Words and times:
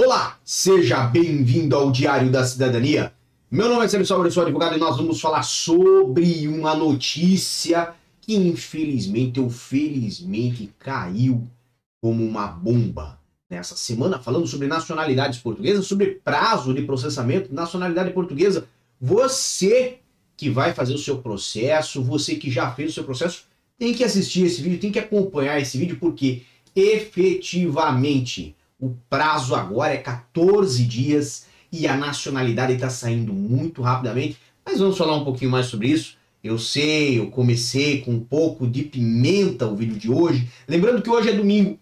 Olá, 0.00 0.38
seja 0.44 1.08
bem-vindo 1.08 1.74
ao 1.74 1.90
Diário 1.90 2.30
da 2.30 2.46
Cidadania. 2.46 3.12
Meu 3.50 3.68
nome 3.68 3.84
é 3.84 3.88
Sérgio 3.88 4.06
Salvador, 4.06 4.30
sou 4.30 4.44
advogado 4.44 4.76
e 4.76 4.78
nós 4.78 4.96
vamos 4.96 5.20
falar 5.20 5.42
sobre 5.42 6.46
uma 6.46 6.72
notícia 6.72 7.94
que 8.20 8.36
infelizmente 8.36 9.40
ou 9.40 9.50
felizmente 9.50 10.72
caiu 10.78 11.44
como 12.00 12.24
uma 12.24 12.46
bomba 12.46 13.18
nessa 13.50 13.74
semana, 13.74 14.20
falando 14.20 14.46
sobre 14.46 14.68
nacionalidades 14.68 15.40
portuguesas, 15.40 15.88
sobre 15.88 16.20
prazo 16.22 16.72
de 16.72 16.82
processamento, 16.82 17.52
nacionalidade 17.52 18.12
portuguesa. 18.12 18.68
Você 19.00 19.98
que 20.36 20.48
vai 20.48 20.72
fazer 20.74 20.94
o 20.94 20.98
seu 20.98 21.18
processo, 21.18 22.04
você 22.04 22.36
que 22.36 22.52
já 22.52 22.70
fez 22.70 22.92
o 22.92 22.94
seu 22.94 23.02
processo, 23.02 23.46
tem 23.76 23.92
que 23.92 24.04
assistir 24.04 24.44
esse 24.44 24.62
vídeo, 24.62 24.78
tem 24.78 24.92
que 24.92 25.00
acompanhar 25.00 25.60
esse 25.60 25.76
vídeo, 25.76 25.96
porque 25.98 26.42
efetivamente 26.76 28.54
o 28.80 28.90
prazo 29.10 29.54
agora 29.54 29.92
é 29.92 29.96
14 29.96 30.84
dias 30.84 31.46
e 31.70 31.86
a 31.86 31.96
nacionalidade 31.96 32.74
está 32.74 32.88
saindo 32.88 33.32
muito 33.32 33.82
rapidamente. 33.82 34.38
Mas 34.64 34.78
vamos 34.78 34.96
falar 34.96 35.16
um 35.16 35.24
pouquinho 35.24 35.50
mais 35.50 35.66
sobre 35.66 35.88
isso. 35.88 36.16
Eu 36.42 36.58
sei, 36.58 37.18
eu 37.18 37.30
comecei 37.30 38.00
com 38.02 38.12
um 38.12 38.20
pouco 38.20 38.66
de 38.66 38.84
pimenta 38.84 39.66
o 39.66 39.74
vídeo 39.74 39.96
de 39.96 40.10
hoje. 40.10 40.48
Lembrando 40.68 41.02
que 41.02 41.10
hoje 41.10 41.30
é 41.30 41.32
domingo, 41.32 41.78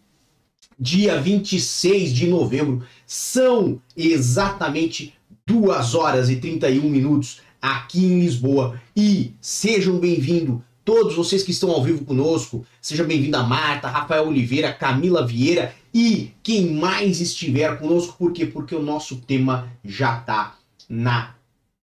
dia 0.78 1.20
26 1.20 2.12
de 2.12 2.26
novembro. 2.26 2.82
São 3.06 3.80
exatamente 3.94 5.14
2 5.46 5.94
horas 5.94 6.30
e 6.30 6.36
31 6.36 6.88
minutos 6.88 7.42
aqui 7.60 8.06
em 8.06 8.20
Lisboa. 8.20 8.80
E 8.96 9.34
sejam 9.40 9.98
bem-vindos 9.98 10.60
todos 10.86 11.16
vocês 11.16 11.42
que 11.42 11.50
estão 11.50 11.70
ao 11.70 11.82
vivo 11.82 12.04
conosco. 12.04 12.64
Seja 12.80 13.04
bem-vindo 13.04 13.36
a 13.36 13.42
Marta, 13.42 13.88
Rafael 13.88 14.28
Oliveira, 14.28 14.72
Camila 14.72 15.26
Vieira 15.26 15.74
e 15.98 16.32
quem 16.42 16.74
mais 16.74 17.22
estiver 17.22 17.78
conosco. 17.78 18.18
Por 18.18 18.30
quê? 18.30 18.44
Porque 18.44 18.74
o 18.74 18.82
nosso 18.82 19.16
tema 19.16 19.72
já 19.82 20.18
está 20.18 20.58
na 20.90 21.34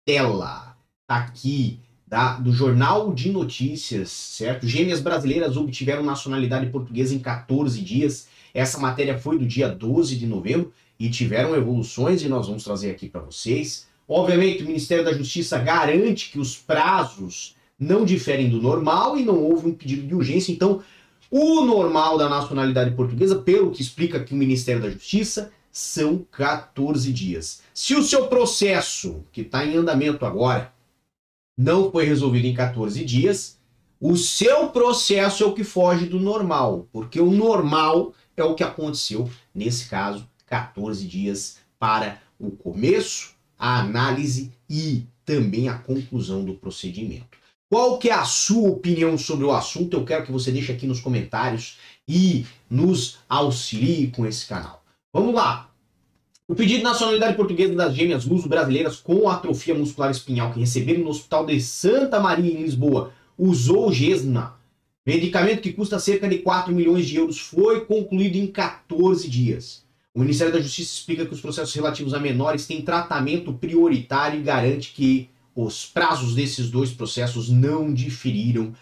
tela. 0.05 0.77
Tá 1.09 1.17
aqui 1.17 1.81
da, 2.07 2.37
do 2.37 2.53
Jornal 2.53 3.13
de 3.13 3.33
Notícias, 3.33 4.11
certo? 4.11 4.65
Gêmeas 4.65 5.01
brasileiras 5.01 5.57
obtiveram 5.57 6.05
nacionalidade 6.05 6.71
portuguesa 6.71 7.17
em 7.17 7.19
14 7.19 7.81
dias. 7.81 8.29
Essa 8.55 8.79
matéria 8.79 9.19
foi 9.19 9.41
do 9.41 9.45
dia 9.45 9.69
12 9.69 10.15
de 10.15 10.25
novembro 10.25 10.73
e 11.01 11.11
tiveram 11.11 11.57
evoluções 11.57 12.23
e 12.23 12.29
nós 12.29 12.47
vamos 12.47 12.63
trazer 12.63 12.93
aqui 12.93 13.09
para 13.09 13.23
vocês. 13.23 13.89
Obviamente, 14.09 14.63
o 14.63 14.67
Ministério 14.69 15.05
da 15.05 15.15
Justiça 15.15 15.59
garante 15.59 16.31
que 16.31 16.39
os 16.39 16.57
prazos 16.57 17.57
não 17.77 18.05
diferem 18.05 18.49
do 18.49 18.63
normal 18.63 19.19
e 19.19 19.25
não 19.25 19.43
houve 19.43 19.67
um 19.67 19.75
pedido 19.75 20.07
de 20.07 20.15
urgência. 20.15 20.53
Então, 20.53 20.81
o 21.31 21.65
normal 21.65 22.17
da 22.17 22.29
nacionalidade 22.29 22.95
portuguesa, 22.95 23.37
pelo 23.37 23.71
que 23.71 23.83
explica 23.83 24.19
aqui 24.19 24.33
o 24.33 24.37
Ministério 24.37 24.83
da 24.83 24.91
Justiça, 24.91 25.53
são 25.73 26.25
14 26.31 27.13
dias. 27.13 27.63
Se 27.75 27.95
o 27.95 28.03
seu 28.03 28.29
processo, 28.29 29.25
que 29.31 29.43
está 29.43 29.65
em 29.65 29.77
andamento 29.77 30.25
agora, 30.25 30.73
não 31.57 31.91
foi 31.91 32.05
resolvido 32.05 32.47
em 32.47 32.55
14 32.55 33.05
dias, 33.05 33.59
o 34.01 34.17
seu 34.17 34.69
processo 34.69 35.43
é 35.43 35.47
o 35.47 35.53
que 35.53 35.65
foge 35.65 36.07
do 36.07 36.21
normal, 36.21 36.87
porque 36.93 37.21
o 37.21 37.31
normal 37.31 38.15
é 38.37 38.45
o 38.45 38.55
que 38.55 38.63
aconteceu, 38.63 39.31
nesse 39.55 39.89
caso, 39.89 40.29
14 40.47 41.07
dias 41.07 41.59
para 41.79 42.21
o 42.39 42.51
começo, 42.51 43.35
a 43.59 43.81
análise 43.81 44.53
e 44.69 45.07
também 45.25 45.69
a 45.69 45.79
conclusão 45.79 46.45
do 46.45 46.55
procedimento. 46.55 47.39
Qual 47.69 47.99
que 47.99 48.09
é 48.09 48.13
a 48.13 48.25
sua 48.25 48.69
opinião 48.71 49.19
sobre 49.19 49.45
o 49.45 49.51
assunto? 49.51 49.97
Eu 49.97 50.05
quero 50.05 50.25
que 50.25 50.31
você 50.31 50.53
deixe 50.53 50.71
aqui 50.71 50.87
nos 50.87 51.01
comentários 51.01 51.79
e 52.09 52.47
nos 52.71 53.19
auxilie 53.29 54.07
com 54.07 54.25
esse 54.25 54.47
canal. 54.47 54.85
Vamos 55.13 55.35
lá! 55.35 55.69
O 56.47 56.55
pedido 56.55 56.79
de 56.79 56.85
nacionalidade 56.85 57.37
portuguesa 57.37 57.75
das 57.75 57.93
gêmeas 57.93 58.25
luso-brasileiras 58.25 59.01
com 59.01 59.29
atrofia 59.29 59.75
muscular 59.75 60.13
espinhal 60.13 60.53
que 60.53 60.61
receberam 60.61 61.01
no 61.01 61.11
Hospital 61.11 61.45
de 61.45 61.61
Santa 61.61 62.21
Maria, 62.21 62.53
em 62.53 62.63
Lisboa, 62.63 63.13
usou 63.37 63.93
Gesna, 63.93 64.55
medicamento 65.05 65.61
que 65.61 65.73
custa 65.73 65.99
cerca 65.99 66.29
de 66.29 66.39
4 66.39 66.73
milhões 66.73 67.05
de 67.05 67.17
euros, 67.17 67.41
foi 67.41 67.85
concluído 67.85 68.37
em 68.37 68.47
14 68.47 69.29
dias. 69.29 69.85
O 70.15 70.21
Ministério 70.21 70.53
da 70.53 70.61
Justiça 70.61 70.95
explica 70.95 71.27
que 71.27 71.35
os 71.35 71.41
processos 71.41 71.75
relativos 71.75 72.15
a 72.15 72.21
menores 72.21 72.65
têm 72.65 72.81
tratamento 72.81 73.53
prioritário 73.53 74.39
e 74.39 74.45
garante 74.45 74.93
que 74.93 75.29
os 75.57 75.87
prazos 75.87 76.35
desses 76.35 76.71
dois 76.71 76.93
processos 76.93 77.49
não 77.49 77.93
diferiram 77.93 78.75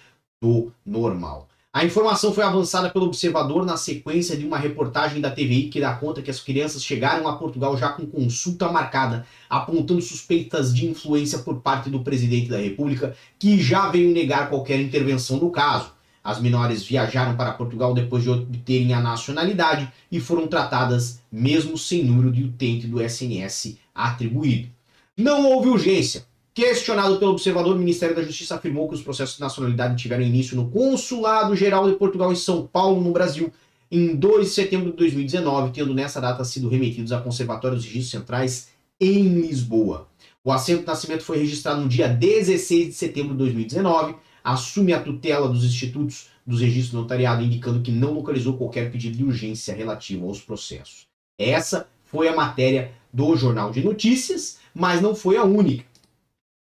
do 0.43 0.73
normal. 0.85 1.49
A 1.73 1.85
informação 1.85 2.33
foi 2.33 2.45
avançada 2.45 2.91
pelo 2.91 3.07
observador 3.07 3.65
na 3.65 3.77
sequência 3.77 4.37
de 4.37 4.45
uma 4.45 4.59
reportagem 4.59 5.21
da 5.21 5.31
TVI 5.31 5.69
que 5.69 5.81
dá 5.81 5.95
conta 5.95 6.23
que 6.23 6.31
as 6.31 6.41
crianças 6.41 6.85
chegaram 6.85 7.27
a 7.27 7.37
Portugal 7.37 7.77
já 7.77 7.89
com 7.89 8.07
consulta 8.07 8.71
marcada, 8.71 9.27
apontando 9.49 10.01
suspeitas 10.03 10.75
de 10.75 10.87
influência 10.87 11.39
por 11.39 11.61
parte 11.61 11.91
do 11.91 12.01
presidente 12.01 12.49
da 12.49 12.59
República, 12.59 13.17
que 13.39 13.61
já 13.61 13.89
veio 13.89 14.13
negar 14.13 14.51
qualquer 14.51 14.81
intervenção 14.81 15.39
no 15.39 15.51
caso. 15.51 15.93
As 16.23 16.41
menores 16.41 16.85
viajaram 16.85 17.37
para 17.37 17.53
Portugal 17.53 17.93
depois 17.93 18.23
de 18.23 18.31
obterem 18.31 18.95
a 18.95 19.01
nacionalidade 19.01 19.93
e 20.11 20.21
foram 20.21 20.47
tratadas 20.47 21.21
mesmo 21.31 21.77
sem 21.77 22.05
número 22.05 22.31
de 22.31 22.45
utente 22.45 22.87
do 22.87 23.03
SNS 23.03 23.77
atribuído. 23.95 24.69
Não 25.17 25.51
houve 25.51 25.69
urgência. 25.69 26.25
Questionado 26.55 27.19
pelo 27.19 27.33
observador, 27.33 27.75
o 27.75 27.79
Ministério 27.79 28.15
da 28.15 28.23
Justiça 28.23 28.55
afirmou 28.55 28.89
que 28.89 28.95
os 28.95 29.03
processos 29.03 29.37
de 29.37 29.41
nacionalidade 29.41 30.01
tiveram 30.01 30.23
início 30.23 30.57
no 30.57 30.71
Consulado 30.71 31.57
Geral 31.57 31.91
de 31.91 31.97
Portugal 31.97 32.33
em 32.33 32.37
São 32.37 32.65
Paulo, 32.65 33.01
no 33.01 33.11
Brasil, 33.11 33.53
em 33.91 34.15
2 34.15 34.47
de 34.47 34.53
setembro 34.53 34.91
de 34.93 34.97
2019, 34.97 35.73
tendo 35.73 35.93
nessa 35.93 36.21
data 36.21 36.45
sido 36.45 36.69
remetidos 36.69 37.11
à 37.11 37.21
Conservatório 37.21 37.77
dos 37.77 37.85
Registros 37.85 38.13
Centrais 38.13 38.69
em 39.01 39.41
Lisboa. 39.41 40.07
O 40.45 40.53
assento 40.53 40.81
de 40.81 40.87
nascimento 40.87 41.25
foi 41.25 41.39
registrado 41.39 41.81
no 41.81 41.89
dia 41.89 42.07
16 42.07 42.87
de 42.87 42.93
setembro 42.95 43.33
de 43.33 43.39
2019 43.39 44.15
assume 44.45 44.93
a 44.93 45.03
tutela 45.03 45.49
dos 45.49 45.65
institutos 45.65 46.29
dos 46.47 46.61
registros 46.61 46.93
notariado, 46.93 47.43
indicando 47.43 47.81
que 47.81 47.91
não 47.91 48.13
localizou 48.13 48.59
qualquer 48.59 48.93
pedido 48.93 49.17
de 49.17 49.25
urgência 49.25 49.75
relativo 49.75 50.29
aos 50.29 50.41
processos. 50.41 51.07
Essa 51.39 51.89
foi 52.05 52.29
a 52.29 52.37
matéria 52.37 52.93
do 53.11 53.35
Jornal 53.35 53.71
de 53.71 53.83
Notícias, 53.83 54.59
mas 54.75 55.01
não 55.01 55.15
foi 55.15 55.39
a 55.39 55.45
única. 55.45 55.94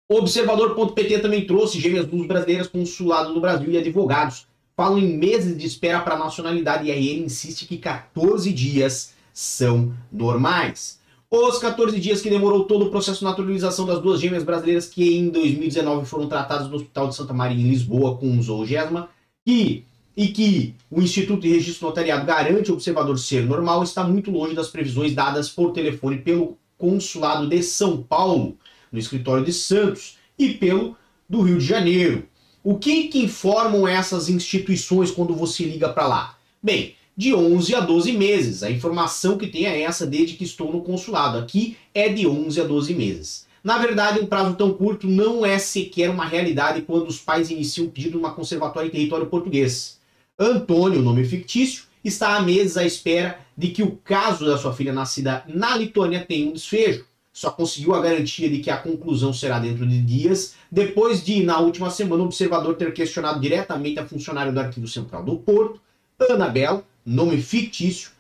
Observador.pt 0.09 1.19
também 1.19 1.47
trouxe 1.47 1.79
gêmeas 1.79 2.11
luz 2.11 2.27
brasileiras 2.27 2.67
consulado 2.67 3.35
no 3.35 3.41
Brasil 3.41 3.71
e 3.71 3.77
advogados 3.77 4.47
falam 4.79 4.97
em 4.97 5.19
meses 5.19 5.59
de 5.59 5.67
espera 5.67 6.01
para 6.01 6.17
nacionalidade 6.17 6.87
e 6.87 6.93
aí 6.93 7.09
ele 7.09 7.25
insiste 7.25 7.67
que 7.67 7.77
14 7.77 8.53
dias 8.53 9.13
são 9.35 9.93
normais. 10.11 11.01
Os 11.29 11.59
14 11.59 11.99
dias 11.99 12.23
que 12.23 12.31
demorou 12.31 12.65
todo 12.65 12.87
o 12.87 12.91
processo 12.91 13.19
de 13.19 13.25
naturalização 13.25 13.85
das 13.85 14.01
duas 14.01 14.21
gêmeas 14.21 14.45
brasileiras 14.45 14.87
que 14.87 15.19
em 15.19 15.29
2019 15.29 16.07
foram 16.07 16.29
tratadas 16.29 16.69
no 16.69 16.77
Hospital 16.77 17.09
de 17.09 17.17
Santa 17.17 17.35
Maria 17.35 17.61
em 17.61 17.69
Lisboa 17.69 18.17
com 18.17 18.41
zoongesma 18.41 19.11
e, 19.45 19.83
e 20.17 20.29
que 20.29 20.75
o 20.91 21.03
Instituto 21.03 21.43
de 21.43 21.51
Registro 21.51 21.89
Notariado 21.89 22.25
garante 22.25 22.71
o 22.71 22.75
observador 22.75 23.19
ser 23.19 23.45
normal 23.45 23.83
está 23.83 24.05
muito 24.05 24.31
longe 24.31 24.55
das 24.55 24.69
previsões 24.69 25.13
dadas 25.13 25.51
por 25.51 25.73
telefone 25.73 26.19
pelo 26.19 26.57
Consulado 26.79 27.49
de 27.49 27.61
São 27.63 28.01
Paulo, 28.01 28.57
no 28.93 28.99
escritório 28.99 29.45
de 29.45 29.53
Santos 29.53 30.17
e 30.39 30.51
pelo 30.51 30.97
do 31.29 31.43
Rio 31.43 31.59
de 31.59 31.65
Janeiro. 31.65 32.29
O 32.63 32.79
que, 32.79 33.09
que 33.09 33.21
informam 33.21 33.87
essas 33.87 34.29
instituições 34.29 35.11
quando 35.11 35.35
você 35.35 35.65
liga 35.65 35.89
para 35.89 36.07
lá? 36.07 36.39
Bem, 36.63 36.95
de 37.17 37.35
11 37.35 37.75
a 37.75 37.81
12 37.81 38.13
meses. 38.13 38.63
A 38.63 38.71
informação 38.71 39.37
que 39.37 39.49
tem 39.49 39.67
é 39.67 39.83
essa 39.83 40.07
desde 40.07 40.37
que 40.37 40.45
estou 40.45 40.73
no 40.73 40.83
consulado. 40.83 41.39
Aqui 41.39 41.77
é 41.93 42.09
de 42.09 42.27
11 42.27 42.61
a 42.61 42.65
12 42.65 42.95
meses. 42.95 43.47
Na 43.63 43.79
verdade, 43.79 44.21
um 44.21 44.27
prazo 44.27 44.55
tão 44.55 44.73
curto 44.73 45.09
não 45.09 45.45
é 45.45 45.59
sequer 45.59 46.11
uma 46.11 46.25
realidade 46.25 46.83
quando 46.83 47.09
os 47.09 47.19
pais 47.19 47.51
iniciam 47.51 47.87
o 47.87 47.91
pedido 47.91 48.17
numa 48.17 48.33
conservatória 48.33 48.87
em 48.87 48.91
território 48.91 49.27
português. 49.27 49.99
Antônio, 50.39 51.03
nome 51.03 51.25
fictício, 51.25 51.85
está 52.05 52.37
há 52.37 52.43
meses 52.43 52.77
à 52.77 52.85
espera 52.85 53.41
de 53.57 53.69
que 53.69 53.83
o 53.83 53.97
caso 54.05 54.47
da 54.47 54.57
sua 54.57 54.73
filha 54.73 54.93
nascida 54.93 55.43
na 55.49 55.77
Lituânia 55.77 56.25
tenha 56.25 56.49
um 56.49 56.53
desfecho. 56.53 57.05
Só 57.39 57.53
conseguiu 57.53 57.95
a 57.95 58.01
garantia 58.01 58.51
de 58.51 58.59
que 58.59 58.69
a 58.69 58.79
conclusão 58.79 59.33
será 59.33 59.61
dentro 59.61 59.87
de 59.87 60.03
dias, 60.03 60.57
depois 60.69 61.25
de, 61.25 61.45
na 61.45 61.61
última 61.61 61.89
semana, 61.89 62.25
o 62.25 62.27
observador 62.27 62.75
ter 62.75 62.93
questionado 62.93 63.39
diretamente 63.39 64.01
a 64.01 64.05
funcionária 64.05 64.51
do 64.51 64.59
Arquivo 64.59 64.89
Central 64.89 65.25
do 65.25 65.37
Porto, 65.37 65.81
Anabela, 66.29 66.85
nome 67.07 67.41
fictício, 67.41 68.11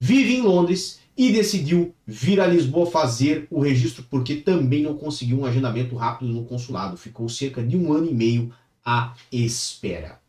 vive 0.00 0.36
em 0.36 0.42
Londres 0.42 1.00
e 1.18 1.32
decidiu 1.32 1.92
vir 2.06 2.40
a 2.40 2.46
Lisboa 2.46 2.88
fazer 2.88 3.48
o 3.50 3.58
registro 3.58 4.06
porque 4.08 4.36
também 4.36 4.84
não 4.84 4.96
conseguiu 4.96 5.40
um 5.40 5.44
agendamento 5.44 5.96
rápido 5.96 6.32
no 6.32 6.44
consulado. 6.44 6.96
Ficou 6.96 7.28
cerca 7.28 7.60
de 7.64 7.76
um 7.76 7.92
ano 7.92 8.08
e 8.08 8.14
meio 8.14 8.54
à 8.84 9.12
espera. 9.32 10.20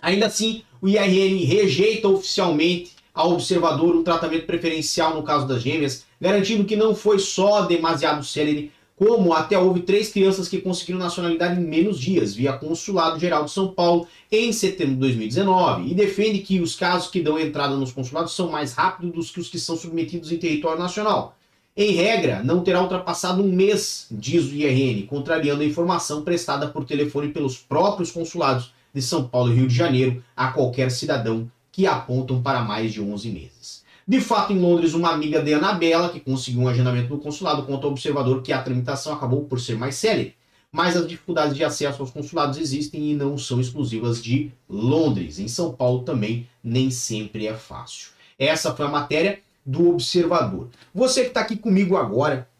Ainda 0.00 0.24
assim, 0.24 0.62
o 0.80 0.88
IRN 0.88 1.44
rejeita 1.44 2.08
oficialmente 2.08 2.92
ao 3.18 3.32
observador 3.32 3.96
um 3.96 4.04
tratamento 4.04 4.46
preferencial 4.46 5.12
no 5.12 5.24
caso 5.24 5.44
das 5.44 5.60
gêmeas, 5.60 6.04
garantindo 6.20 6.64
que 6.64 6.76
não 6.76 6.94
foi 6.94 7.18
só 7.18 7.62
demasiado 7.62 8.24
célere 8.24 8.70
como 8.94 9.32
até 9.32 9.58
houve 9.58 9.80
três 9.80 10.12
crianças 10.12 10.48
que 10.48 10.60
conseguiram 10.60 11.00
nacionalidade 11.00 11.60
em 11.60 11.64
menos 11.64 11.98
dias, 11.98 12.34
via 12.34 12.52
Consulado 12.52 13.18
Geral 13.18 13.44
de 13.44 13.50
São 13.50 13.68
Paulo, 13.68 14.06
em 14.30 14.52
setembro 14.52 14.94
de 14.94 15.00
2019, 15.00 15.90
e 15.90 15.94
defende 15.94 16.38
que 16.38 16.60
os 16.60 16.76
casos 16.76 17.10
que 17.10 17.20
dão 17.20 17.38
entrada 17.38 17.76
nos 17.76 17.90
consulados 17.90 18.34
são 18.34 18.50
mais 18.50 18.72
rápidos 18.72 19.28
do 19.28 19.32
que 19.32 19.40
os 19.40 19.48
que 19.48 19.58
são 19.58 19.76
submetidos 19.76 20.30
em 20.30 20.36
território 20.36 20.78
nacional. 20.78 21.36
Em 21.76 21.92
regra, 21.92 22.42
não 22.44 22.62
terá 22.62 22.80
ultrapassado 22.82 23.42
um 23.42 23.50
mês, 23.52 24.06
diz 24.10 24.44
o 24.44 24.54
IRN, 24.54 25.06
contrariando 25.06 25.62
a 25.62 25.66
informação 25.66 26.22
prestada 26.22 26.68
por 26.68 26.84
telefone 26.84 27.28
pelos 27.28 27.56
próprios 27.56 28.12
consulados 28.12 28.72
de 28.94 29.02
São 29.02 29.26
Paulo 29.26 29.52
e 29.52 29.56
Rio 29.56 29.66
de 29.66 29.74
Janeiro 29.74 30.22
a 30.36 30.52
qualquer 30.52 30.90
cidadão 30.90 31.50
que 31.78 31.86
apontam 31.86 32.42
para 32.42 32.62
mais 32.62 32.92
de 32.92 33.00
11 33.00 33.30
meses. 33.30 33.84
De 34.04 34.20
fato, 34.20 34.52
em 34.52 34.58
Londres, 34.58 34.94
uma 34.94 35.12
amiga 35.12 35.40
de 35.40 35.54
Anabela, 35.54 36.08
que 36.08 36.18
conseguiu 36.18 36.62
um 36.62 36.68
agendamento 36.68 37.08
no 37.08 37.20
consulado, 37.20 37.62
conta 37.62 37.86
ao 37.86 37.92
observador 37.92 38.42
que 38.42 38.52
a 38.52 38.60
tramitação 38.60 39.12
acabou 39.12 39.44
por 39.44 39.60
ser 39.60 39.76
mais 39.78 39.94
célere, 39.94 40.34
mas 40.72 40.96
as 40.96 41.06
dificuldades 41.06 41.54
de 41.54 41.62
acesso 41.62 42.02
aos 42.02 42.10
consulados 42.10 42.58
existem 42.58 43.12
e 43.12 43.14
não 43.14 43.38
são 43.38 43.60
exclusivas 43.60 44.20
de 44.20 44.50
Londres. 44.68 45.38
Em 45.38 45.46
São 45.46 45.72
Paulo 45.72 46.02
também 46.02 46.48
nem 46.64 46.90
sempre 46.90 47.46
é 47.46 47.54
fácil. 47.54 48.08
Essa 48.36 48.74
foi 48.74 48.84
a 48.84 48.90
matéria 48.90 49.38
do 49.64 49.90
observador. 49.90 50.70
Você 50.92 51.22
que 51.22 51.28
está 51.28 51.42
aqui 51.42 51.56
comigo 51.56 51.96
agora, 51.96 52.50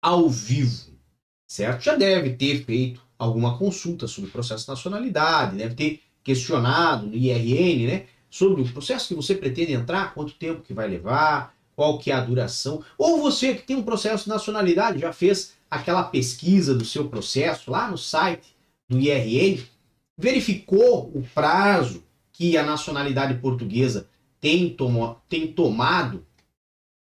ao 0.00 0.30
vivo, 0.30 0.92
certo? 1.44 1.82
Já 1.82 1.96
deve 1.96 2.34
ter 2.34 2.64
feito 2.64 3.02
alguma 3.18 3.58
consulta 3.58 4.06
sobre 4.06 4.30
o 4.30 4.32
processo 4.32 4.62
de 4.62 4.70
nacionalidade, 4.70 5.56
deve 5.56 5.74
ter 5.74 6.00
questionado 6.22 7.04
no 7.04 7.16
IRN, 7.16 7.86
né? 7.88 8.06
Sobre 8.30 8.62
o 8.62 8.72
processo 8.72 9.08
que 9.08 9.14
você 9.14 9.34
pretende 9.34 9.72
entrar, 9.72 10.14
quanto 10.14 10.34
tempo 10.34 10.62
que 10.62 10.74
vai 10.74 10.88
levar, 10.88 11.54
qual 11.74 11.98
que 11.98 12.10
é 12.10 12.14
a 12.14 12.20
duração. 12.20 12.82
Ou 12.96 13.22
você 13.22 13.54
que 13.54 13.62
tem 13.62 13.76
um 13.76 13.82
processo 13.82 14.24
de 14.24 14.30
nacionalidade, 14.30 14.98
já 14.98 15.12
fez 15.12 15.54
aquela 15.70 16.02
pesquisa 16.02 16.74
do 16.74 16.84
seu 16.84 17.08
processo 17.08 17.70
lá 17.70 17.90
no 17.90 17.96
site 17.96 18.56
do 18.88 18.98
IRN, 18.98 19.62
verificou 20.16 21.10
o 21.14 21.22
prazo 21.34 22.02
que 22.32 22.56
a 22.56 22.64
nacionalidade 22.64 23.34
portuguesa 23.34 24.08
tem, 24.40 24.70
tomo, 24.70 25.20
tem 25.28 25.52
tomado 25.52 26.26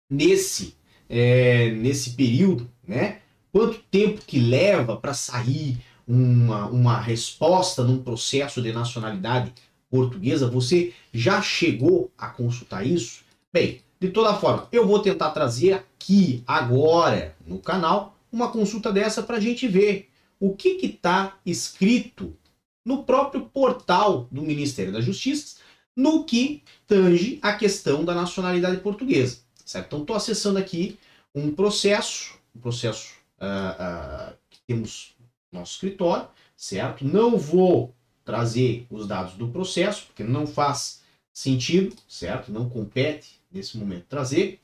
nesse, 0.09 0.75
é, 1.09 1.71
nesse 1.71 2.11
período, 2.11 2.69
né? 2.87 3.19
Quanto 3.51 3.79
tempo 3.91 4.21
que 4.25 4.39
leva 4.39 4.95
para 4.95 5.13
sair 5.13 5.77
uma, 6.07 6.67
uma 6.67 6.99
resposta 6.99 7.83
num 7.83 8.01
processo 8.01 8.61
de 8.61 8.71
nacionalidade 8.71 9.53
portuguesa? 9.91 10.47
Você 10.47 10.93
já 11.13 11.41
chegou 11.41 12.09
a 12.17 12.29
consultar 12.29 12.87
isso? 12.87 13.23
Bem, 13.53 13.81
de 13.99 14.09
toda 14.09 14.33
forma, 14.33 14.67
eu 14.71 14.87
vou 14.87 14.99
tentar 14.99 15.29
trazer 15.31 15.73
aqui 15.73 16.41
agora 16.47 17.35
no 17.45 17.59
canal 17.59 18.17
uma 18.31 18.49
consulta 18.49 18.91
dessa 18.91 19.21
para 19.21 19.37
a 19.37 19.39
gente 19.39 19.67
ver 19.67 20.09
o 20.39 20.55
que 20.55 20.79
está 20.83 21.37
escrito 21.45 22.35
no 22.83 23.03
próprio 23.03 23.41
portal 23.41 24.27
do 24.31 24.41
Ministério 24.41 24.91
da 24.91 25.01
Justiça 25.01 25.57
no 25.95 26.23
que 26.23 26.63
tange 26.87 27.37
a 27.41 27.53
questão 27.53 28.03
da 28.03 28.15
nacionalidade 28.15 28.77
portuguesa. 28.77 29.39
Certo? 29.65 29.87
Então, 29.87 29.99
estou 29.99 30.15
acessando 30.15 30.57
aqui 30.57 30.97
um 31.35 31.51
processo, 31.53 32.33
um 32.55 32.59
processo 32.59 33.13
uh, 33.39 34.31
uh, 34.31 34.37
que 34.49 34.59
temos 34.65 35.15
no 35.51 35.59
nosso 35.59 35.73
escritório, 35.73 36.27
certo? 36.55 37.05
Não 37.05 37.37
vou 37.37 37.93
trazer 38.23 38.85
os 38.89 39.07
dados 39.07 39.33
do 39.33 39.49
processo, 39.49 40.05
porque 40.07 40.23
não 40.23 40.45
faz 40.45 41.01
sentido, 41.33 41.95
certo? 42.07 42.51
Não 42.51 42.69
compete 42.69 43.39
nesse 43.51 43.77
momento 43.77 44.05
trazer, 44.07 44.59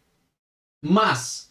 mas 0.83 1.49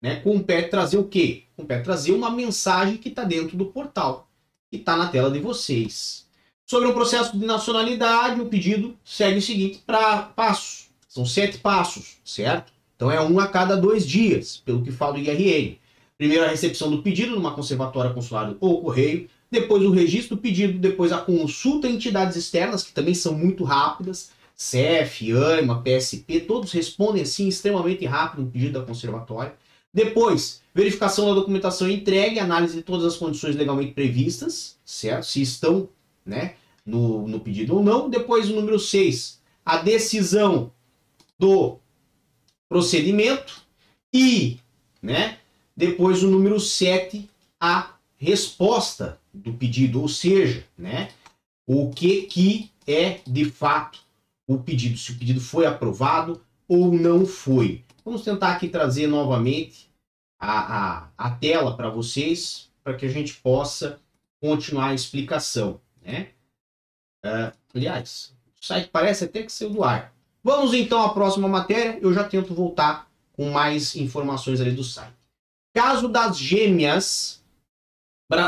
né, 0.00 0.16
compete 0.20 0.70
trazer 0.70 0.98
o 0.98 1.08
quê? 1.08 1.44
Compete 1.56 1.84
trazer 1.84 2.12
uma 2.12 2.30
mensagem 2.30 2.96
que 2.96 3.08
está 3.08 3.24
dentro 3.24 3.56
do 3.56 3.66
portal, 3.66 4.28
que 4.70 4.76
está 4.76 4.96
na 4.96 5.08
tela 5.08 5.30
de 5.30 5.40
vocês. 5.40 6.26
Sobre 6.68 6.88
o 6.88 6.94
processo 6.94 7.38
de 7.38 7.46
nacionalidade, 7.46 8.40
o 8.40 8.46
pedido 8.46 8.96
segue 9.04 9.38
o 9.38 9.42
seguinte 9.42 9.78
para 9.86 10.22
passos. 10.22 10.88
São 11.08 11.24
sete 11.24 11.58
passos, 11.58 12.18
certo? 12.24 12.72
Então 12.96 13.10
é 13.10 13.20
um 13.20 13.38
a 13.38 13.46
cada 13.46 13.76
dois 13.76 14.06
dias, 14.06 14.56
pelo 14.64 14.82
que 14.82 14.90
fala 14.90 15.14
o 15.14 15.18
IRN. 15.18 15.78
Primeiro 16.18 16.44
a 16.44 16.48
recepção 16.48 16.90
do 16.90 17.02
pedido 17.02 17.36
numa 17.36 17.54
conservatória 17.54 18.12
consular 18.12 18.54
ou 18.58 18.82
correio, 18.82 19.28
depois 19.50 19.82
o 19.82 19.90
registro 19.90 20.36
do 20.36 20.42
pedido, 20.42 20.78
depois 20.78 21.12
a 21.12 21.18
consulta 21.18 21.88
em 21.88 21.94
entidades 21.94 22.36
externas, 22.36 22.82
que 22.82 22.92
também 22.92 23.14
são 23.14 23.32
muito 23.34 23.64
rápidas, 23.64 24.30
CEF, 24.54 25.32
ANIMA, 25.32 25.82
PSP, 25.82 26.40
todos 26.40 26.72
respondem 26.72 27.22
assim 27.22 27.46
extremamente 27.46 28.04
rápido 28.06 28.42
no 28.42 28.50
pedido 28.50 28.80
da 28.80 28.86
conservatória. 28.86 29.54
Depois, 29.92 30.62
verificação 30.74 31.26
da 31.26 31.34
documentação 31.34 31.88
entregue, 31.88 32.38
análise 32.38 32.76
de 32.76 32.82
todas 32.82 33.06
as 33.06 33.16
condições 33.16 33.54
legalmente 33.54 33.92
previstas, 33.92 34.78
certo? 34.84 35.24
Se 35.24 35.40
estão 35.42 35.88
né, 36.24 36.54
no, 36.84 37.26
no 37.28 37.40
pedido 37.40 37.76
ou 37.76 37.82
não. 37.82 38.08
Depois, 38.08 38.50
o 38.50 38.54
número 38.54 38.78
6, 38.78 39.40
a 39.64 39.78
decisão 39.78 40.72
do 41.38 41.78
procedimento. 42.68 43.62
E, 44.12 44.58
né, 45.02 45.38
depois, 45.76 46.22
o 46.22 46.30
número 46.30 46.58
7, 46.58 47.28
a 47.60 47.94
resposta 48.16 49.18
do 49.36 49.52
pedido, 49.52 50.00
ou 50.00 50.08
seja, 50.08 50.64
né, 50.76 51.10
o 51.66 51.90
que, 51.90 52.22
que 52.22 52.70
é 52.86 53.20
de 53.26 53.44
fato 53.44 54.00
o 54.46 54.58
pedido, 54.58 54.96
se 54.96 55.12
o 55.12 55.18
pedido 55.18 55.40
foi 55.40 55.66
aprovado 55.66 56.40
ou 56.68 56.92
não 56.92 57.26
foi. 57.26 57.84
Vamos 58.04 58.22
tentar 58.22 58.52
aqui 58.52 58.68
trazer 58.68 59.06
novamente 59.08 59.90
a, 60.38 60.76
a, 60.76 61.08
a 61.18 61.30
tela 61.32 61.76
para 61.76 61.90
vocês, 61.90 62.70
para 62.82 62.94
que 62.94 63.06
a 63.06 63.10
gente 63.10 63.34
possa 63.34 64.00
continuar 64.40 64.88
a 64.88 64.94
explicação. 64.94 65.80
Né? 66.00 66.28
Uh, 67.24 67.52
aliás, 67.74 68.32
o 68.60 68.64
site 68.64 68.88
parece 68.90 69.24
até 69.24 69.42
que 69.42 69.50
saiu 69.50 69.70
do 69.70 69.82
ar. 69.82 70.14
Vamos 70.42 70.72
então 70.74 71.02
à 71.02 71.12
próxima 71.12 71.48
matéria. 71.48 71.98
Eu 72.00 72.14
já 72.14 72.22
tento 72.22 72.54
voltar 72.54 73.10
com 73.32 73.50
mais 73.50 73.96
informações 73.96 74.60
ali 74.60 74.70
do 74.70 74.84
site. 74.84 75.14
Caso 75.74 76.08
das 76.08 76.38
gêmeas 76.38 77.44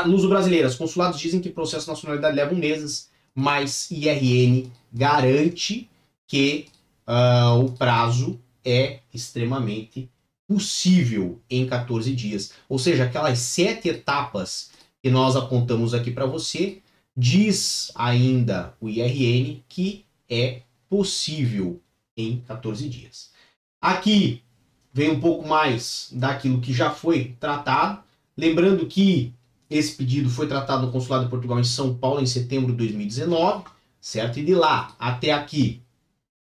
luso-brasileiras. 0.05 0.75
Consulados 0.75 1.19
dizem 1.19 1.39
que 1.39 1.49
o 1.49 1.53
processo 1.53 1.85
de 1.85 1.91
nacionalidade 1.91 2.35
leva 2.35 2.53
meses, 2.53 3.09
mas 3.33 3.89
IRN 3.91 4.69
garante 4.91 5.89
que 6.27 6.67
uh, 7.07 7.63
o 7.63 7.71
prazo 7.71 8.39
é 8.63 8.99
extremamente 9.13 10.09
possível 10.47 11.39
em 11.49 11.65
14 11.65 12.13
dias. 12.15 12.53
Ou 12.67 12.77
seja, 12.79 13.05
aquelas 13.05 13.39
sete 13.39 13.89
etapas 13.89 14.71
que 15.01 15.09
nós 15.09 15.35
apontamos 15.35 15.93
aqui 15.93 16.11
para 16.11 16.25
você, 16.25 16.81
Diz 17.21 17.91
ainda 17.95 18.73
o 18.79 18.87
IRN 18.87 19.61
que 19.67 20.05
é 20.29 20.61
possível 20.87 21.81
em 22.15 22.39
14 22.47 22.87
dias. 22.87 23.31
Aqui 23.81 24.41
vem 24.93 25.09
um 25.09 25.19
pouco 25.19 25.45
mais 25.45 26.07
daquilo 26.13 26.61
que 26.61 26.71
já 26.71 26.91
foi 26.91 27.35
tratado. 27.37 28.01
Lembrando 28.37 28.87
que 28.87 29.33
esse 29.69 29.95
pedido 29.95 30.29
foi 30.29 30.47
tratado 30.47 30.85
no 30.85 30.91
Consulado 30.91 31.25
de 31.25 31.29
Portugal 31.29 31.59
em 31.59 31.63
São 31.63 31.93
Paulo 31.95 32.21
em 32.21 32.25
setembro 32.25 32.71
de 32.71 32.77
2019, 32.79 33.65
certo? 34.01 34.39
E 34.39 34.43
de 34.43 34.55
lá 34.55 34.95
até 34.97 35.31
aqui, 35.31 35.81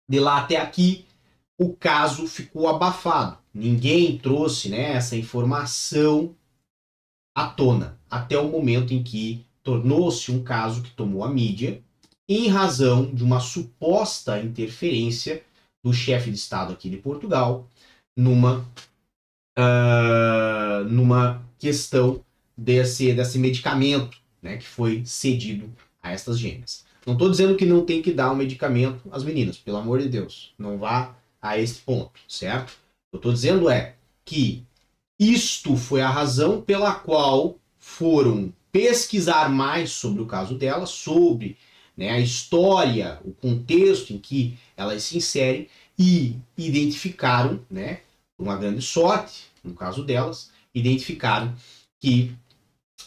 de 0.09 0.19
lá 0.19 0.39
até 0.39 0.57
aqui, 0.57 1.07
o 1.59 1.73
caso 1.75 2.27
ficou 2.27 2.69
abafado. 2.69 3.39
Ninguém 3.53 4.19
trouxe 4.19 4.69
né, 4.69 4.95
essa 4.95 5.17
informação 5.17 6.35
à 7.35 7.47
tona 7.47 7.99
até 8.11 8.39
o 8.39 8.49
momento 8.49 8.93
em 8.93 9.03
que 9.03 9.45
tornou-se 9.63 10.31
um 10.31 10.43
caso 10.43 10.83
que 10.83 10.91
tomou 10.91 11.25
a 11.25 11.29
mídia 11.29 11.83
em 12.29 12.49
razão 12.49 13.15
de 13.15 13.23
uma 13.23 13.39
suposta 13.39 14.41
interferência 14.41 15.43
do 15.83 15.93
chefe 15.93 16.31
de 16.31 16.37
Estado 16.37 16.73
aqui 16.73 16.89
de 16.89 16.97
Portugal 16.97 17.69
numa, 18.17 18.67
uh, 19.59 20.85
numa 20.89 21.43
questão 21.59 22.25
desse, 22.57 23.13
desse 23.13 23.39
medicamento 23.39 24.19
né, 24.43 24.57
que 24.57 24.67
foi 24.67 25.03
cedido 25.05 25.73
a 26.03 26.13
estas 26.13 26.39
gêmeas. 26.39 26.85
Não 27.07 27.15
estou 27.15 27.31
dizendo 27.31 27.57
que 27.57 27.67
não 27.67 27.85
tem 27.85 28.01
que 28.01 28.13
dar 28.13 28.31
o 28.31 28.35
um 28.35 28.37
medicamento 28.37 29.03
às 29.11 29.23
meninas, 29.23 29.59
pelo 29.59 29.77
amor 29.77 30.01
de 30.01 30.09
Deus, 30.09 30.55
não 30.59 30.79
vá 30.79 31.15
a 31.41 31.59
esse 31.59 31.81
ponto, 31.81 32.19
certo? 32.29 32.71
O 32.71 32.73
que 33.11 33.17
eu 33.17 33.19
estou 33.19 33.33
dizendo 33.33 33.69
é 33.69 33.95
que 34.25 34.65
isto 35.19 35.77
foi 35.77 36.01
a 36.01 36.09
razão 36.09 36.61
pela 36.61 36.95
qual 36.95 37.59
foram 37.79 38.53
pesquisar 38.73 39.49
mais 39.51 39.91
sobre 39.91 40.23
o 40.23 40.27
caso 40.27 40.57
dela, 40.57 40.87
sobre 40.87 41.57
né, 41.97 42.11
a 42.11 42.21
história, 42.21 43.21
o 43.25 43.33
contexto 43.33 44.13
em 44.13 44.19
que 44.19 44.59
elas 44.77 45.03
se 45.05 45.17
inserem 45.17 45.69
e 45.99 46.37
identificaram, 46.57 47.61
né, 47.71 48.01
uma 48.39 48.57
grande 48.57 48.83
sorte, 48.83 49.45
no 49.63 49.75
caso 49.75 50.03
delas, 50.05 50.51
identificaram 50.75 51.55
que 52.01 52.35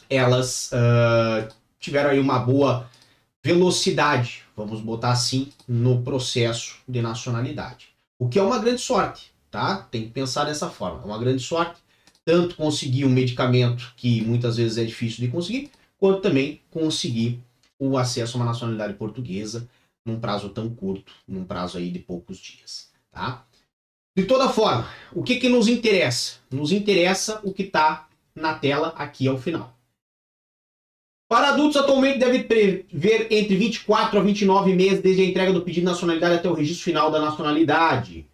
elas 0.09 0.71
uh, 0.71 1.53
tiveram 1.79 2.09
aí 2.09 2.19
uma 2.19 2.39
boa 2.39 2.89
velocidade, 3.43 4.43
vamos 4.55 4.81
botar 4.81 5.11
assim, 5.11 5.51
no 5.67 6.01
processo 6.01 6.77
de 6.87 7.01
nacionalidade. 7.01 7.89
O 8.19 8.27
que 8.27 8.39
é 8.39 8.41
uma 8.41 8.59
grande 8.59 8.81
sorte, 8.81 9.31
tá? 9.49 9.87
Tem 9.91 10.03
que 10.03 10.09
pensar 10.09 10.45
dessa 10.45 10.69
forma. 10.69 11.01
É 11.01 11.05
uma 11.05 11.19
grande 11.19 11.41
sorte 11.41 11.79
tanto 12.25 12.57
conseguir 12.57 13.05
um 13.05 13.09
medicamento 13.09 13.93
que 13.95 14.21
muitas 14.21 14.57
vezes 14.57 14.77
é 14.77 14.83
difícil 14.83 15.25
de 15.25 15.31
conseguir, 15.31 15.71
quanto 15.97 16.21
também 16.21 16.61
conseguir 16.69 17.39
o 17.79 17.97
acesso 17.97 18.35
a 18.35 18.41
uma 18.41 18.45
nacionalidade 18.47 18.95
portuguesa 18.95 19.69
num 20.05 20.19
prazo 20.19 20.49
tão 20.49 20.69
curto, 20.69 21.13
num 21.25 21.45
prazo 21.45 21.77
aí 21.77 21.89
de 21.89 21.99
poucos 21.99 22.37
dias, 22.37 22.89
tá? 23.11 23.45
De 24.17 24.25
toda 24.25 24.49
forma, 24.49 24.89
o 25.13 25.23
que 25.23 25.35
que 25.37 25.47
nos 25.47 25.67
interessa? 25.67 26.39
Nos 26.51 26.71
interessa 26.71 27.39
o 27.43 27.53
que 27.53 27.63
está 27.63 28.09
na 28.35 28.55
tela 28.55 28.89
aqui 28.97 29.27
ao 29.27 29.37
final. 29.37 29.76
Para 31.29 31.49
adultos, 31.49 31.75
atualmente 31.75 32.19
deve 32.19 32.45
prever 32.45 33.27
entre 33.29 33.57
24 33.57 34.17
a 34.17 34.23
29 34.23 34.73
meses 34.73 35.01
desde 35.01 35.23
a 35.23 35.25
entrega 35.25 35.51
do 35.51 35.61
pedido 35.61 35.81
de 35.83 35.91
nacionalidade 35.91 36.35
até 36.35 36.49
o 36.49 36.53
registro 36.53 36.85
final 36.85 37.11
da 37.11 37.19
nacionalidade. 37.19 38.25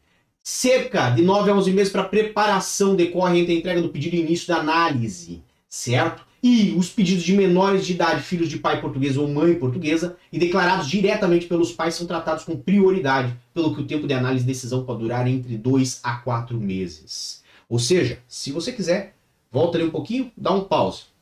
Cerca 0.44 1.10
de 1.10 1.24
9 1.24 1.50
a 1.50 1.56
11 1.56 1.72
meses 1.72 1.92
para 1.92 2.04
preparação 2.04 2.96
decorre 2.96 3.40
entre 3.40 3.54
a 3.54 3.58
entrega 3.58 3.82
do 3.82 3.90
pedido 3.90 4.16
e 4.16 4.20
início 4.20 4.48
da 4.48 4.58
análise, 4.58 5.42
certo? 5.68 6.24
E 6.44 6.76
os 6.78 6.90
pedidos 6.90 7.24
de 7.24 7.34
menores 7.34 7.84
de 7.84 7.94
idade, 7.94 8.22
filhos 8.22 8.50
de 8.50 8.60
pai 8.60 8.80
português 8.80 9.18
ou 9.18 9.28
mãe 9.28 9.56
portuguesa, 9.56 10.16
e 10.32 10.38
declarados 10.38 10.88
diretamente 10.88 11.48
pelos 11.48 11.72
pais, 11.72 11.96
são 11.96 12.06
tratados 12.06 12.44
com 12.44 12.56
prioridade, 12.56 13.34
pelo 13.56 13.74
que 13.74 13.82
o 13.82 13.88
tempo 13.88 14.06
de 14.06 14.14
análise 14.14 14.44
e 14.44 14.48
decisão 14.48 14.84
pode 14.84 15.00
durar 15.00 15.28
entre 15.28 15.58
2 15.58 16.02
a 16.04 16.18
4 16.18 16.60
meses. 16.60 17.42
Ou 17.68 17.80
seja, 17.80 18.20
se 18.28 18.52
você 18.52 18.72
quiser, 18.72 19.16
volta 19.52 19.80
ali 19.80 19.88
um 19.88 19.90
pouquinho, 19.90 20.32
dá 20.38 20.52
um 20.52 20.66
pause. 20.66 21.13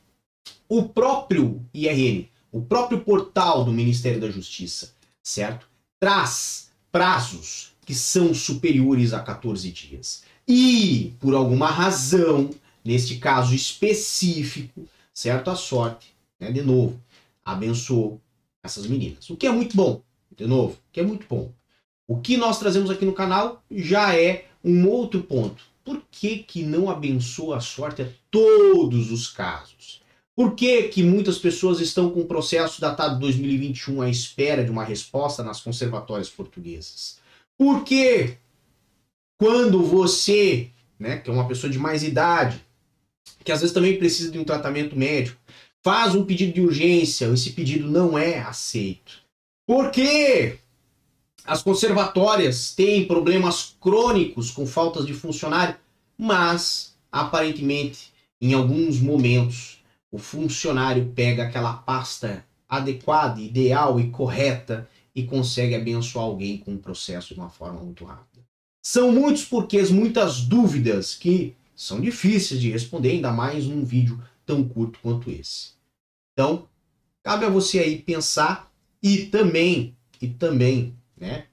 O 0.74 0.88
próprio 0.88 1.62
IRN, 1.74 2.30
o 2.50 2.62
próprio 2.62 3.02
portal 3.02 3.62
do 3.62 3.70
Ministério 3.70 4.18
da 4.18 4.30
Justiça, 4.30 4.94
certo? 5.22 5.68
Traz 6.00 6.70
prazos 6.90 7.72
que 7.84 7.94
são 7.94 8.32
superiores 8.32 9.12
a 9.12 9.20
14 9.20 9.70
dias. 9.70 10.22
E, 10.48 11.12
por 11.20 11.34
alguma 11.34 11.66
razão, 11.66 12.48
neste 12.82 13.18
caso 13.18 13.54
específico, 13.54 14.88
certo? 15.12 15.50
A 15.50 15.56
sorte, 15.56 16.14
né? 16.40 16.50
de 16.50 16.62
novo, 16.62 16.98
abençoou 17.44 18.18
essas 18.62 18.86
meninas. 18.86 19.28
O 19.28 19.36
que 19.36 19.46
é 19.46 19.52
muito 19.52 19.76
bom, 19.76 20.00
de 20.34 20.46
novo, 20.46 20.72
o 20.72 20.90
que 20.90 21.00
é 21.00 21.04
muito 21.04 21.26
bom. 21.28 21.52
O 22.08 22.16
que 22.18 22.38
nós 22.38 22.58
trazemos 22.58 22.88
aqui 22.88 23.04
no 23.04 23.12
canal 23.12 23.62
já 23.70 24.16
é 24.16 24.46
um 24.64 24.88
outro 24.88 25.22
ponto. 25.22 25.64
Por 25.84 26.02
que, 26.10 26.38
que 26.38 26.62
não 26.62 26.88
abençoa 26.88 27.58
a 27.58 27.60
sorte 27.60 28.00
a 28.00 28.08
todos 28.30 29.12
os 29.12 29.28
casos? 29.28 30.00
Por 30.34 30.54
que, 30.54 30.84
que 30.84 31.02
muitas 31.02 31.38
pessoas 31.38 31.80
estão 31.80 32.10
com 32.10 32.20
o 32.20 32.26
processo 32.26 32.80
datado 32.80 33.14
de 33.14 33.20
2021 33.20 34.00
à 34.00 34.08
espera 34.08 34.64
de 34.64 34.70
uma 34.70 34.84
resposta 34.84 35.42
nas 35.42 35.60
conservatórias 35.60 36.30
portuguesas? 36.30 37.18
Por 37.58 37.84
que 37.84 38.38
quando 39.38 39.82
você, 39.82 40.70
né, 40.98 41.18
que 41.18 41.28
é 41.28 41.32
uma 41.32 41.46
pessoa 41.46 41.70
de 41.70 41.78
mais 41.78 42.02
idade, 42.02 42.64
que 43.44 43.52
às 43.52 43.60
vezes 43.60 43.74
também 43.74 43.98
precisa 43.98 44.30
de 44.30 44.38
um 44.38 44.44
tratamento 44.44 44.96
médico, 44.96 45.38
faz 45.82 46.14
um 46.14 46.24
pedido 46.24 46.54
de 46.54 46.60
urgência, 46.60 47.26
esse 47.26 47.50
pedido 47.50 47.90
não 47.90 48.16
é 48.16 48.38
aceito. 48.38 49.20
Por 49.66 49.90
quê? 49.90 50.58
As 51.44 51.62
conservatórias 51.62 52.74
têm 52.74 53.06
problemas 53.06 53.76
crônicos 53.80 54.50
com 54.50 54.64
faltas 54.64 55.04
de 55.04 55.12
funcionário, 55.12 55.76
mas 56.16 56.94
aparentemente, 57.10 58.12
em 58.40 58.54
alguns 58.54 59.00
momentos, 59.00 59.81
o 60.12 60.18
funcionário 60.18 61.10
pega 61.14 61.44
aquela 61.44 61.72
pasta 61.72 62.44
adequada, 62.68 63.40
ideal 63.40 63.98
e 63.98 64.10
correta 64.10 64.88
e 65.14 65.24
consegue 65.24 65.74
abençoar 65.74 66.26
alguém 66.26 66.58
com 66.58 66.74
o 66.74 66.78
processo 66.78 67.34
de 67.34 67.40
uma 67.40 67.48
forma 67.48 67.80
muito 67.80 68.04
rápida. 68.04 68.44
São 68.84 69.10
muitos 69.10 69.44
porquês, 69.44 69.90
muitas 69.90 70.42
dúvidas 70.42 71.14
que 71.14 71.56
são 71.74 72.00
difíceis 72.00 72.60
de 72.60 72.70
responder, 72.70 73.12
ainda 73.12 73.32
mais 73.32 73.64
num 73.64 73.84
vídeo 73.84 74.22
tão 74.44 74.62
curto 74.62 74.98
quanto 75.02 75.30
esse. 75.30 75.72
Então, 76.32 76.68
cabe 77.22 77.46
a 77.46 77.50
você 77.50 77.78
aí 77.78 77.98
pensar 77.98 78.70
e 79.02 79.26
também, 79.26 79.96
e 80.20 80.28
também, 80.28 80.94
né, 81.16 81.46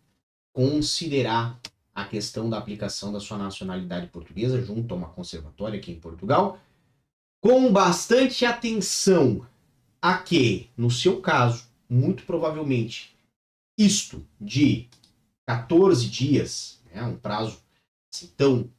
considerar 0.53 1.59
a 1.93 2.05
questão 2.05 2.49
da 2.49 2.57
aplicação 2.57 3.11
da 3.11 3.19
sua 3.19 3.37
nacionalidade 3.37 4.07
portuguesa 4.07 4.61
junto 4.61 4.93
a 4.93 4.97
uma 4.97 5.09
conservatória 5.09 5.79
aqui 5.79 5.91
em 5.91 5.99
Portugal, 5.99 6.59
com 7.41 7.71
bastante 7.71 8.45
atenção 8.45 9.47
a 10.01 10.17
que, 10.17 10.69
no 10.75 10.91
seu 10.91 11.21
caso, 11.21 11.65
muito 11.89 12.23
provavelmente, 12.23 13.15
isto 13.77 14.25
de 14.39 14.87
14 15.47 16.07
dias, 16.07 16.79
né, 16.93 17.03
um 17.03 17.15
prazo 17.15 17.61
assim, 18.13 18.27
tão 18.37 18.69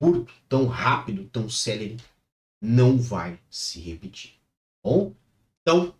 curto, 0.00 0.34
tão 0.48 0.66
rápido, 0.66 1.24
tão 1.26 1.48
célere, 1.48 1.96
não 2.60 2.98
vai 2.98 3.38
se 3.48 3.80
repetir. 3.80 4.34
Bom, 4.84 5.14
então 5.60 5.94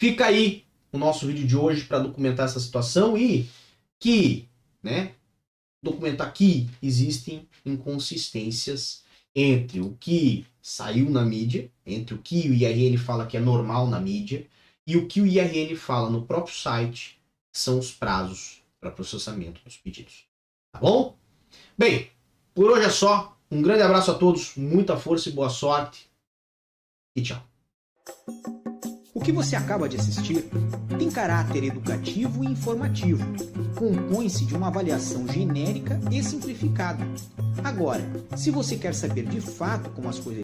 fica 0.00 0.26
aí 0.26 0.64
o 0.92 0.98
nosso 0.98 1.26
vídeo 1.26 1.46
de 1.46 1.56
hoje 1.56 1.84
para 1.84 2.00
documentar 2.00 2.46
essa 2.46 2.60
situação 2.60 3.16
e 3.16 3.48
que, 4.00 4.48
né, 4.82 5.14
documentar 5.82 6.32
que 6.32 6.68
existem 6.82 7.48
inconsistências 7.64 9.04
entre 9.34 9.80
o 9.80 9.96
que 9.96 10.44
saiu 10.62 11.10
na 11.10 11.24
mídia, 11.24 11.70
entre 11.84 12.14
o 12.14 12.18
que 12.18 12.48
o 12.48 12.54
IRN 12.54 12.96
fala 12.96 13.26
que 13.26 13.36
é 13.36 13.40
normal 13.40 13.88
na 13.88 14.00
mídia 14.00 14.46
e 14.86 14.96
o 14.96 15.08
que 15.08 15.20
o 15.20 15.26
IRN 15.26 15.74
fala 15.76 16.08
no 16.08 16.24
próprio 16.24 16.54
site 16.54 17.20
são 17.52 17.78
os 17.78 17.90
prazos 17.90 18.62
para 18.80 18.90
processamento 18.90 19.60
dos 19.64 19.76
pedidos. 19.76 20.24
Tá 20.72 20.78
bom? 20.78 21.16
Bem, 21.76 22.10
por 22.54 22.70
hoje 22.70 22.86
é 22.86 22.90
só. 22.90 23.36
Um 23.50 23.60
grande 23.60 23.82
abraço 23.82 24.10
a 24.10 24.14
todos, 24.14 24.56
muita 24.56 24.96
força 24.96 25.28
e 25.28 25.32
boa 25.32 25.50
sorte. 25.50 26.08
E 27.14 27.20
tchau. 27.20 27.42
O 29.14 29.20
que 29.20 29.30
você 29.30 29.54
acaba 29.54 29.88
de 29.88 29.98
assistir 29.98 30.48
tem 30.98 31.10
caráter 31.10 31.64
educativo 31.64 32.42
e 32.42 32.46
informativo. 32.46 33.22
Compõe-se 33.76 34.46
de 34.46 34.56
uma 34.56 34.68
avaliação 34.68 35.28
genérica 35.28 36.00
e 36.10 36.22
simplificada. 36.22 37.04
Agora, 37.62 38.02
se 38.36 38.50
você 38.50 38.76
quer 38.76 38.94
saber 38.94 39.26
de 39.26 39.40
fato 39.40 39.90
como 39.90 40.08
as 40.08 40.18
coisas 40.18 40.40